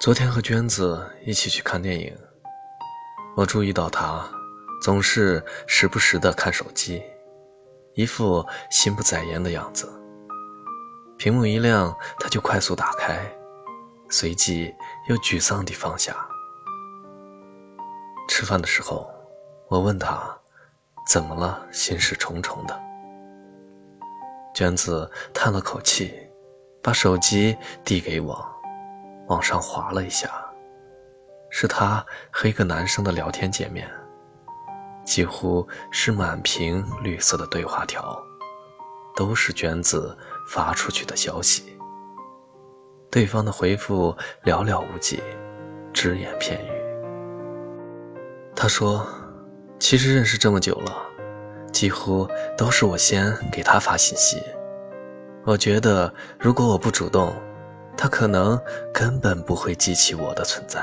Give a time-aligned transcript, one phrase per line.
[0.00, 2.16] 昨天和娟子一起去看电影，
[3.36, 4.26] 我注意到她
[4.80, 7.02] 总是时不时的看手机，
[7.92, 9.86] 一副心不在焉的样子。
[11.18, 13.30] 屏幕一亮，她就快速打开，
[14.08, 14.74] 随即
[15.10, 16.16] 又沮丧地放下。
[18.26, 19.06] 吃饭的时候，
[19.68, 20.34] 我问她
[21.06, 22.80] 怎么了，心事重重的。
[24.54, 26.14] 娟子叹了口气，
[26.82, 28.59] 把手机递给我，
[29.30, 30.28] 往上滑了一下，
[31.50, 33.88] 是他和一个男生的聊天界面，
[35.04, 38.20] 几乎是满屏绿色的对话条，
[39.14, 41.78] 都是娟子发出去的消息。
[43.08, 44.12] 对方的回复
[44.42, 45.22] 寥寥无几，
[45.92, 46.70] 只言片语。
[48.56, 49.06] 他说
[49.78, 51.06] ：“其实认识这么久了。”
[51.72, 54.42] 几乎都是我先给他发信息。
[55.44, 57.32] 我觉得，如果我不主动，
[58.02, 58.58] 他可能
[58.94, 60.80] 根本不会记起我的存在。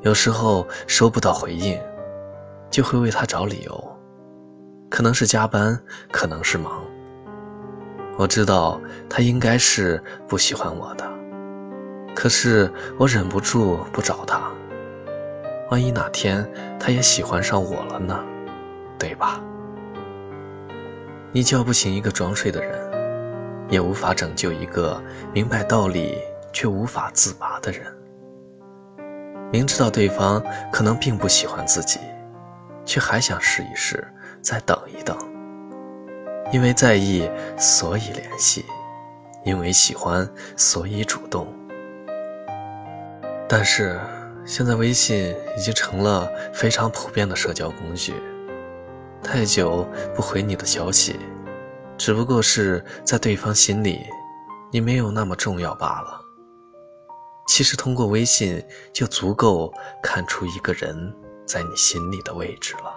[0.00, 1.80] 有时候收不到回应，
[2.68, 3.96] 就会为他找理由，
[4.90, 6.82] 可能是加班，可能是忙。
[8.18, 11.08] 我知道他应该是不喜欢我的，
[12.12, 14.50] 可是我忍不住不找他。
[15.70, 16.44] 万一哪天
[16.76, 18.18] 他也喜欢上我了呢？
[18.98, 19.40] 对吧？
[21.30, 22.89] 你叫不醒一个装睡的人，
[23.70, 26.18] 也无法拯救一个明白道理
[26.52, 27.86] 却无法自拔的人。
[29.52, 31.98] 明知道对方可能并不喜欢自己，
[32.84, 34.06] 却还想试一试，
[34.42, 35.16] 再等一等。
[36.52, 38.62] 因为在意，所以联系；
[39.44, 41.46] 因为喜欢，所以主动。
[43.48, 43.98] 但是
[44.44, 48.14] 现在微信已经成了非常普遍的社交工具。
[49.22, 51.18] 太久不回你的消息，
[52.00, 54.00] 只不过是在对方心里，
[54.72, 56.18] 你没有那么重要罢了。
[57.46, 59.70] 其实通过微信就足够
[60.02, 62.94] 看出一个人在你心里的位置了。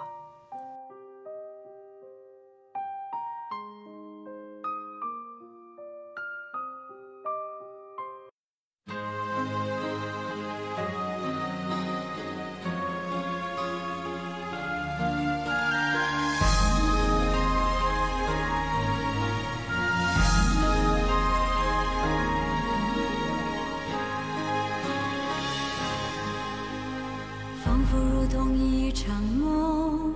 [27.94, 30.12] 就如同一场梦，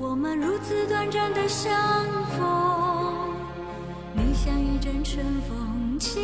[0.00, 1.70] 我们如此短暂的相
[2.30, 3.34] 逢。
[4.14, 6.22] 你像一阵春风，轻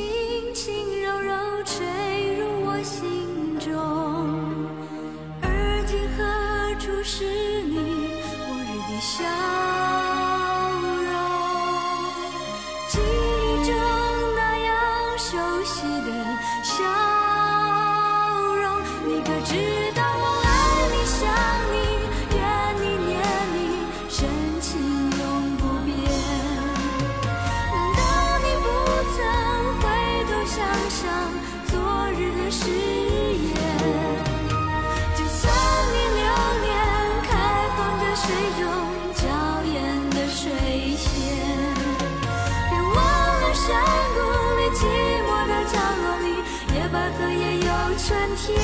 [48.04, 48.58] 春天，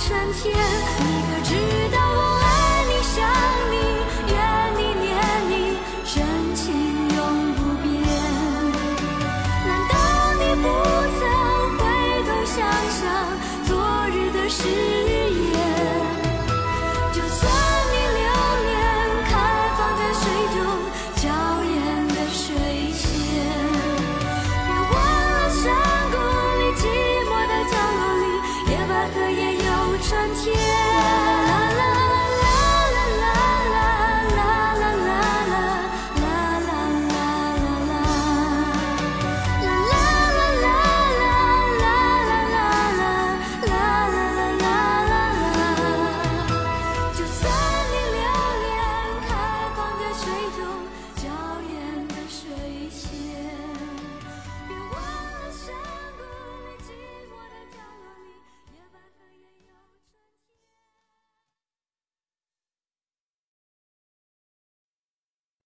[0.00, 1.19] 春天。